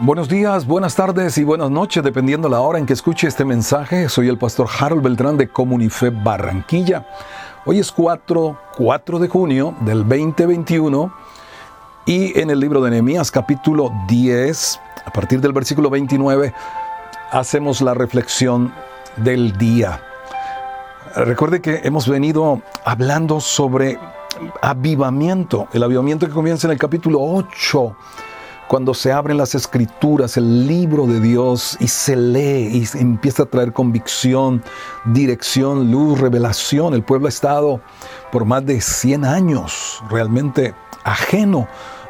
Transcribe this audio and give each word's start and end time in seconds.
Buenos 0.00 0.26
días, 0.26 0.66
buenas 0.66 0.94
tardes 0.94 1.36
y 1.36 1.44
buenas 1.44 1.70
noches, 1.70 2.02
dependiendo 2.02 2.48
la 2.48 2.60
hora 2.60 2.78
en 2.78 2.86
que 2.86 2.94
escuche 2.94 3.28
este 3.28 3.44
mensaje. 3.44 4.08
Soy 4.08 4.26
el 4.28 4.38
pastor 4.38 4.66
Harold 4.80 5.02
Beltrán 5.02 5.36
de 5.36 5.48
Comunife 5.48 6.08
Barranquilla. 6.08 7.06
Hoy 7.66 7.78
es 7.78 7.92
4, 7.92 8.58
4 8.78 9.18
de 9.18 9.28
junio 9.28 9.74
del 9.80 10.08
2021 10.08 11.12
y 12.06 12.40
en 12.40 12.48
el 12.48 12.58
libro 12.58 12.80
de 12.80 12.90
Nehemías 12.90 13.30
capítulo 13.30 13.92
10, 14.08 14.80
a 15.04 15.12
partir 15.12 15.42
del 15.42 15.52
versículo 15.52 15.90
29, 15.90 16.54
hacemos 17.30 17.82
la 17.82 17.92
reflexión 17.92 18.72
del 19.16 19.58
día. 19.58 20.00
Recuerde 21.16 21.60
que 21.60 21.82
hemos 21.84 22.08
venido 22.08 22.62
hablando 22.86 23.40
sobre 23.40 23.98
avivamiento, 24.62 25.68
el 25.74 25.82
avivamiento 25.82 26.26
que 26.26 26.32
comienza 26.32 26.66
en 26.66 26.72
el 26.72 26.78
capítulo 26.78 27.18
8 27.20 27.94
cuando 28.72 28.94
se 28.94 29.12
abren 29.12 29.36
las 29.36 29.54
escrituras, 29.54 30.38
el 30.38 30.66
libro 30.66 31.06
de 31.06 31.20
Dios, 31.20 31.76
y 31.78 31.88
se 31.88 32.16
lee 32.16 32.70
y 32.72 32.98
empieza 32.98 33.42
a 33.42 33.46
traer 33.46 33.74
convicción, 33.74 34.64
dirección, 35.04 35.90
luz, 35.90 36.18
revelación. 36.18 36.94
El 36.94 37.02
pueblo 37.02 37.26
ha 37.26 37.28
estado 37.28 37.82
por 38.30 38.46
más 38.46 38.64
de 38.64 38.80
100 38.80 39.26
años 39.26 40.02
realmente 40.08 40.74
ajeno 41.04 41.68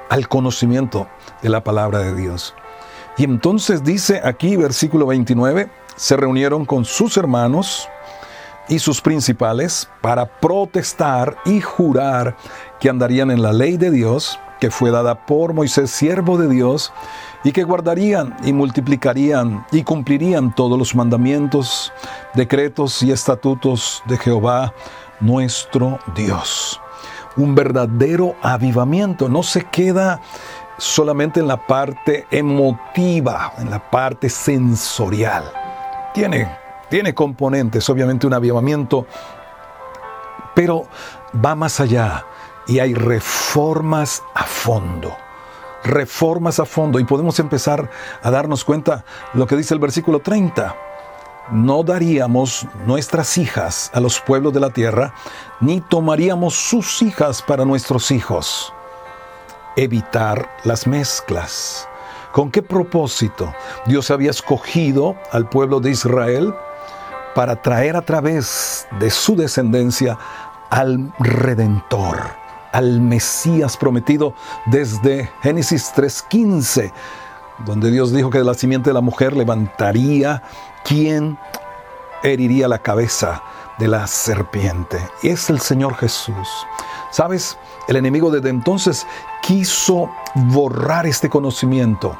al 0.08 0.28
conocimiento 0.28 1.08
de 1.42 1.48
la 1.48 1.64
palabra 1.64 1.98
de 1.98 2.14
Dios. 2.14 2.54
Y 3.18 3.24
entonces 3.24 3.82
dice 3.82 4.20
aquí, 4.22 4.54
versículo 4.54 5.06
29, 5.06 5.68
se 5.96 6.16
reunieron 6.16 6.64
con 6.64 6.84
sus 6.84 7.16
hermanos 7.16 7.88
y 8.68 8.78
sus 8.78 9.00
principales 9.00 9.88
para 10.00 10.26
protestar 10.26 11.36
y 11.44 11.60
jurar 11.60 12.36
que 12.78 12.88
andarían 12.88 13.32
en 13.32 13.42
la 13.42 13.52
ley 13.52 13.76
de 13.78 13.90
Dios 13.90 14.38
que 14.62 14.70
fue 14.70 14.92
dada 14.92 15.16
por 15.16 15.54
Moisés, 15.54 15.90
siervo 15.90 16.38
de 16.38 16.48
Dios, 16.48 16.92
y 17.42 17.50
que 17.50 17.64
guardarían 17.64 18.36
y 18.44 18.52
multiplicarían 18.52 19.66
y 19.72 19.82
cumplirían 19.82 20.54
todos 20.54 20.78
los 20.78 20.94
mandamientos, 20.94 21.92
decretos 22.34 23.02
y 23.02 23.10
estatutos 23.10 24.04
de 24.06 24.16
Jehová, 24.16 24.72
nuestro 25.18 25.98
Dios. 26.14 26.80
Un 27.36 27.56
verdadero 27.56 28.36
avivamiento 28.40 29.28
no 29.28 29.42
se 29.42 29.64
queda 29.64 30.20
solamente 30.78 31.40
en 31.40 31.48
la 31.48 31.66
parte 31.66 32.28
emotiva, 32.30 33.54
en 33.58 33.68
la 33.68 33.90
parte 33.90 34.28
sensorial. 34.28 35.42
Tiene, 36.14 36.56
tiene 36.88 37.12
componentes, 37.12 37.90
obviamente 37.90 38.28
un 38.28 38.34
avivamiento, 38.34 39.08
pero 40.54 40.86
va 41.44 41.56
más 41.56 41.80
allá 41.80 42.24
y 42.66 42.78
hay 42.78 42.94
reformas 42.94 44.22
a 44.34 44.44
fondo. 44.44 45.16
Reformas 45.84 46.60
a 46.60 46.64
fondo. 46.64 46.98
Y 46.98 47.04
podemos 47.04 47.38
empezar 47.38 47.90
a 48.22 48.30
darnos 48.30 48.64
cuenta 48.64 49.04
lo 49.34 49.46
que 49.46 49.56
dice 49.56 49.74
el 49.74 49.80
versículo 49.80 50.20
30. 50.20 50.74
No 51.50 51.82
daríamos 51.82 52.66
nuestras 52.86 53.36
hijas 53.36 53.90
a 53.92 54.00
los 54.00 54.20
pueblos 54.20 54.52
de 54.52 54.60
la 54.60 54.70
tierra, 54.70 55.12
ni 55.60 55.80
tomaríamos 55.80 56.54
sus 56.54 57.02
hijas 57.02 57.42
para 57.42 57.64
nuestros 57.64 58.10
hijos. 58.10 58.72
Evitar 59.74 60.48
las 60.64 60.86
mezclas. 60.86 61.88
¿Con 62.30 62.50
qué 62.50 62.62
propósito? 62.62 63.52
Dios 63.86 64.10
había 64.10 64.30
escogido 64.30 65.16
al 65.32 65.48
pueblo 65.48 65.80
de 65.80 65.90
Israel 65.90 66.54
para 67.34 67.60
traer 67.60 67.96
a 67.96 68.02
través 68.02 68.86
de 69.00 69.10
su 69.10 69.34
descendencia 69.36 70.18
al 70.70 71.12
Redentor 71.18 72.41
al 72.72 73.00
Mesías 73.00 73.76
prometido 73.76 74.34
desde 74.66 75.30
Génesis 75.42 75.92
3.15, 75.94 76.92
donde 77.66 77.90
Dios 77.90 78.12
dijo 78.12 78.30
que 78.30 78.38
de 78.38 78.44
la 78.44 78.54
simiente 78.54 78.90
de 78.90 78.94
la 78.94 79.00
mujer 79.00 79.36
levantaría 79.36 80.42
quien 80.84 81.38
heriría 82.22 82.68
la 82.68 82.78
cabeza 82.78 83.42
de 83.78 83.88
la 83.88 84.06
serpiente. 84.06 84.98
Es 85.22 85.50
el 85.50 85.60
Señor 85.60 85.94
Jesús. 85.96 86.48
¿Sabes? 87.10 87.58
El 87.88 87.96
enemigo 87.96 88.30
desde 88.30 88.48
entonces 88.48 89.06
quiso 89.42 90.10
borrar 90.34 91.06
este 91.06 91.28
conocimiento 91.28 92.16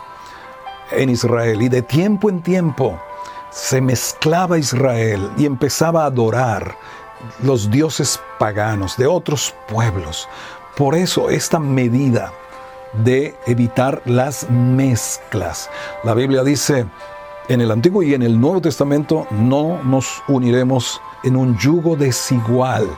en 0.91 1.09
Israel 1.09 1.63
y 1.63 1.69
de 1.69 1.83
tiempo 1.83 2.29
en 2.29 2.43
tiempo 2.43 2.99
se 3.51 3.81
mezclaba 3.81 4.59
Israel 4.59 5.31
y 5.37 5.47
empezaba 5.47 6.03
a 6.03 6.07
adorar 6.07 6.77
los 7.43 7.71
dioses 7.71 8.21
paganos 8.39 8.97
de 8.97 9.07
otros 9.07 9.55
pueblos. 9.69 10.29
Por 10.77 10.95
eso 10.95 11.31
esta 11.31 11.59
medida 11.59 12.33
de 12.93 13.35
evitar 13.47 14.03
las 14.05 14.49
mezclas. 14.51 15.71
La 16.05 16.15
Biblia 16.15 16.43
dice 16.43 16.87
en 17.49 17.61
el 17.61 17.71
Antiguo 17.71 18.03
y 18.03 18.15
en 18.15 18.23
el 18.23 18.41
Nuevo 18.41 18.61
Testamento 18.61 19.27
no 19.31 19.83
nos 19.83 20.23
uniremos 20.29 21.01
en 21.25 21.37
un 21.37 21.59
yugo 21.59 21.97
desigual 21.97 22.89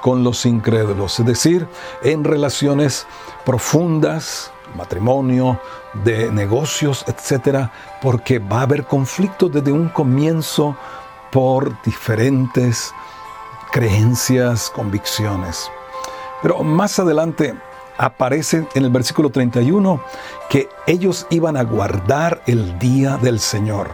con 0.00 0.22
los 0.22 0.46
incrédulos, 0.46 1.18
es 1.18 1.26
decir, 1.26 1.66
en 2.02 2.22
relaciones 2.22 3.06
profundas, 3.44 4.52
matrimonio, 4.76 5.58
de 6.04 6.30
negocios, 6.30 7.04
etcétera, 7.08 7.72
porque 8.02 8.38
va 8.38 8.60
a 8.60 8.62
haber 8.62 8.84
conflictos 8.84 9.50
desde 9.50 9.72
un 9.72 9.88
comienzo 9.88 10.76
por 11.32 11.82
diferentes 11.82 12.92
creencias, 13.72 14.70
convicciones. 14.70 15.70
Pero 16.42 16.62
más 16.62 16.98
adelante 16.98 17.54
aparece 17.98 18.66
en 18.74 18.84
el 18.84 18.90
versículo 18.90 19.30
31 19.30 20.00
que 20.48 20.68
ellos 20.86 21.26
iban 21.30 21.56
a 21.56 21.64
guardar 21.64 22.42
el 22.46 22.78
día 22.78 23.16
del 23.16 23.40
Señor. 23.40 23.90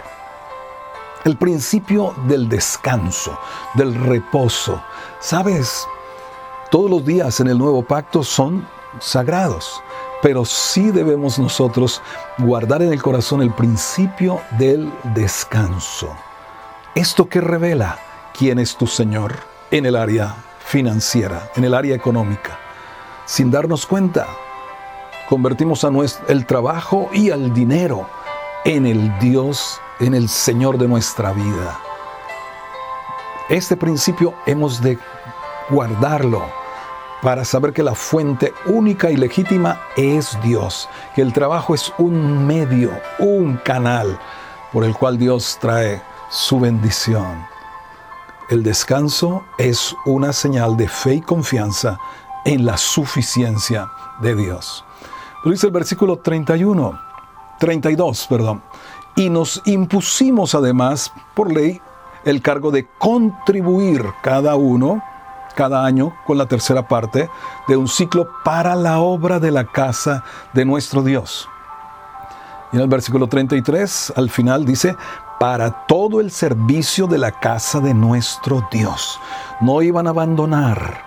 El 1.25 1.37
principio 1.37 2.15
del 2.27 2.49
descanso, 2.49 3.39
del 3.75 3.95
reposo. 3.95 4.83
Sabes, 5.21 5.87
todos 6.71 6.91
los 6.91 7.05
días 7.05 7.39
en 7.39 7.47
el 7.47 7.59
nuevo 7.59 7.85
pacto 7.85 8.25
son 8.25 8.67
sagrados, 8.99 9.81
pero 10.21 10.45
sí 10.45 10.91
debemos 10.91 11.39
nosotros 11.39 12.03
guardar 12.39 12.83
en 12.83 12.93
el 12.93 13.01
corazón 13.01 13.41
el 13.41 13.53
principio 13.53 14.41
del 14.59 14.93
descanso. 15.15 16.17
¿Esto 16.95 17.29
que 17.29 17.41
revela? 17.41 17.99
¿Quién 18.37 18.59
es 18.59 18.77
tu 18.77 18.87
Señor? 18.87 19.52
En 19.73 19.87
el 19.87 19.97
área 19.97 20.37
financiera, 20.67 21.51
en 21.57 21.65
el 21.65 21.75
área 21.75 21.97
económica. 21.97 22.59
Sin 23.25 23.51
darnos 23.51 23.87
cuenta, 23.87 24.27
convertimos 25.29 25.83
a 25.83 25.91
nuestro, 25.91 26.29
el 26.29 26.47
trabajo 26.47 27.09
y 27.13 27.31
al 27.31 27.53
dinero 27.55 28.07
en 28.65 28.87
el 28.87 29.19
Dios, 29.19 29.81
en 29.99 30.15
el 30.15 30.29
Señor 30.29 30.77
de 30.77 30.87
nuestra 30.87 31.33
vida. 31.33 31.81
Este 33.49 33.77
principio 33.77 34.35
hemos 34.47 34.81
de 34.83 34.99
guardarlo 35.71 36.43
para 37.23 37.45
saber 37.45 37.73
que 37.73 37.83
la 37.83 37.95
fuente 37.95 38.53
única 38.67 39.11
y 39.11 39.17
legítima 39.17 39.81
es 39.97 40.39
Dios, 40.43 40.89
que 41.15 41.23
el 41.23 41.33
trabajo 41.33 41.75
es 41.75 41.93
un 41.97 42.47
medio, 42.47 42.91
un 43.19 43.57
canal 43.57 44.19
por 44.71 44.85
el 44.85 44.95
cual 44.95 45.17
Dios 45.17 45.57
trae 45.61 46.03
su 46.29 46.61
bendición. 46.61 47.52
El 48.53 48.63
descanso 48.63 49.47
es 49.57 49.97
una 50.05 50.31
señal 50.35 50.77
de 50.77 50.87
fe 50.87 51.15
y 51.15 51.21
confianza 51.23 51.99
en 52.45 52.67
la 52.67 52.77
suficiencia 52.77 53.91
de 54.21 54.35
Dios. 54.35 54.85
Lo 55.43 55.53
dice 55.53 55.69
el 55.69 55.73
versículo 55.73 56.19
31, 56.19 57.01
32, 57.59 58.27
perdón. 58.27 58.63
Y 59.17 59.31
nos 59.31 59.63
impusimos 59.65 60.55
además 60.55 61.15
por 61.33 61.51
ley 61.51 61.81
el 62.27 62.43
cargo 62.43 62.71
de 62.71 62.87
contribuir 62.99 64.05
cada 64.23 64.55
uno, 64.55 65.03
cada 65.57 65.87
año, 65.87 66.15
con 66.27 66.37
la 66.37 66.45
tercera 66.45 66.87
parte 66.87 67.31
de 67.69 67.79
un 67.79 67.89
ciclo 67.89 68.29
para 68.45 68.77
la 68.77 69.01
obra 69.01 69.41
de 69.41 69.51
la 69.51 69.65
casa 69.65 70.25
de 70.53 70.67
nuestro 70.67 71.03
Dios. 71.03 71.49
Y 72.71 72.77
en 72.77 72.83
el 72.83 72.89
versículo 72.89 73.29
33, 73.29 74.15
al 74.17 74.29
final 74.29 74.67
dice, 74.67 74.95
para 75.39 75.87
todo 75.87 76.21
el 76.21 76.31
servicio 76.31 77.07
de 77.07 77.19
la 77.19 77.33
casa 77.33 77.81
de 77.81 77.95
nuestro 77.95 78.67
Dios. 78.71 79.19
No 79.61 79.83
iban 79.83 80.07
a 80.07 80.11
abandonar 80.11 81.05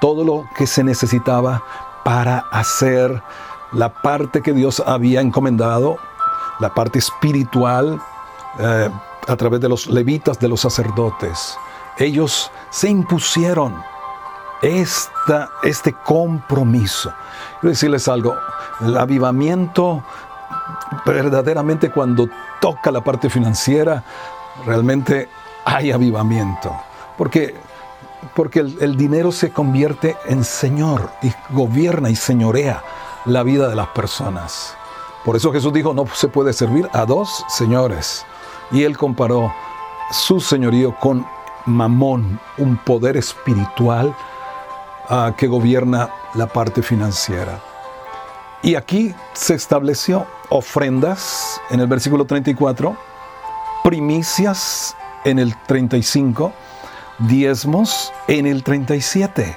todo 0.00 0.24
lo 0.24 0.44
que 0.56 0.66
se 0.66 0.84
necesitaba 0.84 1.62
para 2.04 2.38
hacer 2.50 3.22
la 3.72 3.88
parte 3.88 4.42
que 4.42 4.52
Dios 4.52 4.82
había 4.84 5.20
encomendado, 5.20 5.96
la 6.58 6.74
parte 6.74 6.98
espiritual, 6.98 8.00
eh, 8.58 8.90
a 9.28 9.36
través 9.36 9.60
de 9.60 9.68
los 9.68 9.86
levitas, 9.86 10.38
de 10.38 10.48
los 10.48 10.60
sacerdotes. 10.60 11.56
Ellos 11.98 12.50
se 12.70 12.88
impusieron 12.88 13.74
esta, 14.62 15.50
este 15.62 15.92
compromiso. 16.04 17.12
Quiero 17.60 17.70
decirles 17.70 18.08
algo, 18.08 18.34
el 18.80 18.96
avivamiento 18.96 20.02
verdaderamente 21.04 21.90
cuando 21.90 22.28
toca 22.60 22.90
la 22.90 23.02
parte 23.02 23.30
financiera, 23.30 24.02
realmente 24.66 25.28
hay 25.64 25.92
avivamiento. 25.92 26.74
Porque, 27.16 27.54
porque 28.34 28.60
el, 28.60 28.96
dinero 28.96 29.32
se 29.32 29.50
convierte 29.50 30.16
en 30.26 30.44
Señor 30.44 31.10
y 31.22 31.32
gobierna 31.50 32.10
y 32.10 32.16
señorea 32.16 32.82
la 33.24 33.42
vida 33.42 33.68
de 33.68 33.76
las 33.76 33.88
personas. 33.88 34.74
Por 35.24 35.36
eso 35.36 35.52
Jesús 35.52 35.72
dijo, 35.72 35.92
no 35.92 36.06
se 36.14 36.28
puede 36.28 36.52
servir 36.52 36.88
a 36.92 37.04
dos 37.04 37.44
señores. 37.48 38.24
Y 38.70 38.84
él 38.84 38.96
comparó 38.96 39.52
su 40.10 40.40
señorío 40.40 40.96
con 40.98 41.26
Mamón, 41.66 42.40
un 42.56 42.76
poder 42.78 43.18
espiritual 43.18 44.14
uh, 45.10 45.32
que 45.36 45.46
gobierna 45.46 46.08
la 46.34 46.46
parte 46.46 46.82
financiera. 46.82 47.60
Y 48.62 48.74
aquí 48.74 49.14
se 49.32 49.54
estableció 49.54 50.26
ofrendas 50.50 51.60
en 51.70 51.80
el 51.80 51.86
versículo 51.86 52.26
34, 52.26 52.96
primicias 53.82 54.96
en 55.24 55.38
el 55.38 55.56
35, 55.66 56.52
diezmos 57.20 58.12
en 58.28 58.46
el 58.46 58.62
37 58.62 59.56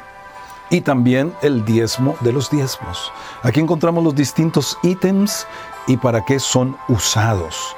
y 0.69 0.81
también 0.81 1.33
el 1.41 1.65
diezmo 1.65 2.15
de 2.21 2.31
los 2.31 2.49
diezmos. 2.49 3.11
Aquí 3.41 3.59
encontramos 3.59 4.03
los 4.03 4.15
distintos 4.15 4.77
ítems 4.83 5.45
y 5.85 5.97
para 5.97 6.23
qué 6.23 6.39
son 6.39 6.77
usados. 6.87 7.75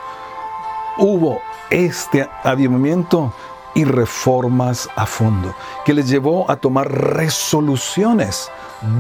Hubo 0.98 1.42
este 1.70 2.30
avivamiento 2.44 3.34
y 3.74 3.84
reformas 3.84 4.88
a 4.96 5.06
fondo, 5.06 5.54
que 5.84 5.94
les 5.94 6.08
llevó 6.08 6.50
a 6.50 6.56
tomar 6.56 6.90
resoluciones 6.90 8.50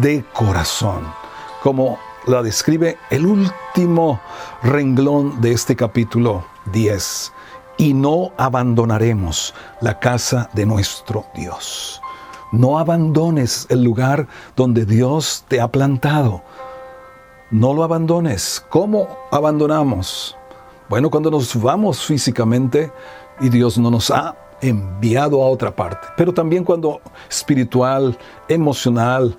de 0.01 0.25
corazón, 0.33 1.07
como 1.63 1.97
la 2.27 2.41
describe 2.41 2.97
el 3.09 3.25
último 3.25 4.19
renglón 4.63 5.41
de 5.41 5.51
este 5.51 5.75
capítulo 5.75 6.45
10. 6.71 7.31
Y 7.77 7.93
no 7.93 8.31
abandonaremos 8.37 9.53
la 9.81 9.99
casa 9.99 10.49
de 10.53 10.65
nuestro 10.65 11.25
Dios. 11.35 12.01
No 12.51 12.79
abandones 12.79 13.67
el 13.69 13.83
lugar 13.83 14.27
donde 14.55 14.85
Dios 14.85 15.43
te 15.47 15.59
ha 15.59 15.67
plantado. 15.67 16.41
No 17.51 17.73
lo 17.73 17.83
abandones. 17.83 18.65
¿Cómo 18.69 19.07
abandonamos? 19.31 20.37
Bueno, 20.89 21.09
cuando 21.09 21.29
nos 21.29 21.59
vamos 21.61 22.05
físicamente 22.05 22.91
y 23.41 23.49
Dios 23.49 23.77
no 23.77 23.91
nos 23.91 24.09
ha 24.09 24.35
enviado 24.61 25.43
a 25.43 25.47
otra 25.47 25.75
parte, 25.75 26.07
pero 26.15 26.33
también 26.33 26.63
cuando 26.63 27.01
espiritual, 27.29 28.17
emocional 28.47 29.35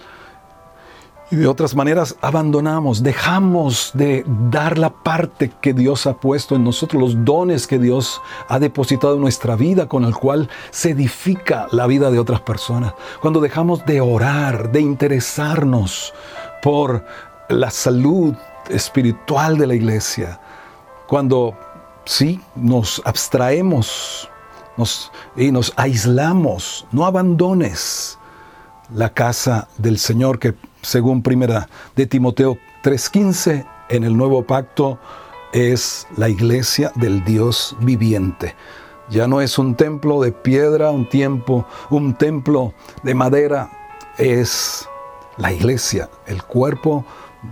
y 1.31 1.37
de 1.37 1.47
otras 1.49 1.75
maneras 1.75 2.17
abandonamos, 2.21 3.03
dejamos 3.03 3.91
de 3.95 4.25
dar 4.51 4.79
la 4.79 4.91
parte 4.91 5.51
que 5.61 5.73
Dios 5.73 6.07
ha 6.07 6.15
puesto 6.15 6.55
en 6.55 6.63
nosotros, 6.63 7.03
los 7.03 7.25
dones 7.25 7.67
que 7.67 7.79
Dios 7.79 8.23
ha 8.49 8.61
depositado 8.61 9.15
en 9.15 9.23
nuestra 9.23 9.57
vida 9.57 9.89
con 9.89 10.05
el 10.05 10.15
cual 10.15 10.49
se 10.71 10.91
edifica 10.91 11.67
la 11.73 11.89
vida 11.89 12.11
de 12.11 12.21
otras 12.21 12.41
personas. 12.43 12.95
Cuando 13.21 13.41
dejamos 13.41 13.85
de 13.87 14.01
orar, 14.01 14.71
de 14.71 14.81
interesarnos 14.81 16.15
por 16.63 17.05
la 17.49 17.71
salud 17.71 18.35
espiritual 18.69 19.59
de 19.59 19.67
la 19.67 19.75
iglesia, 19.75 20.41
cuando 21.09 21.57
sí 22.05 22.41
nos 22.55 23.03
abstraemos 23.05 24.31
y 25.37 25.51
nos 25.51 25.73
aislamos, 25.77 26.87
no 26.93 27.05
abandones 27.05 28.17
la 28.95 29.09
casa 29.11 29.67
del 29.79 29.99
Señor 29.99 30.39
que 30.39 30.55
según 30.87 31.21
primera 31.21 31.69
de 31.97 32.07
Timoteo 32.07 32.59
3:15 32.85 33.67
en 33.89 34.05
el 34.05 34.17
nuevo 34.17 34.45
pacto 34.45 35.01
es 35.53 36.07
la 36.17 36.29
iglesia 36.29 36.93
del 36.95 37.25
Dios 37.25 37.77
viviente. 37.81 38.55
Ya 39.09 39.27
no 39.27 39.41
es 39.41 39.59
un 39.59 39.75
templo 39.75 40.21
de 40.21 40.31
piedra, 40.31 40.93
un 40.93 41.09
tiempo, 41.09 41.67
un 41.91 42.15
templo 42.15 42.73
de 43.03 43.15
madera, 43.15 43.69
es 44.17 44.89
la 45.39 45.53
iglesia, 45.53 46.09
el 46.27 46.45
cuerpo 46.45 47.05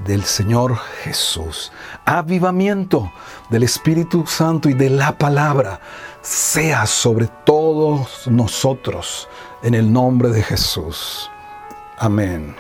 del 0.07 0.23
Señor 0.23 0.77
Jesús. 1.03 1.73
Avivamiento 2.05 3.11
del 3.51 3.65
Espíritu 3.65 4.27
Santo 4.27 4.69
y 4.69 4.75
de 4.75 4.91
la 4.91 5.19
palabra 5.19 5.81
sea 6.23 6.87
sobre 6.87 7.29
todos 7.45 8.29
nosotros 8.29 9.29
en 9.65 9.75
el 9.75 9.93
nombre 9.93 10.29
de 10.29 10.43
Jesús. 10.43 11.31
Amén. 11.99 12.55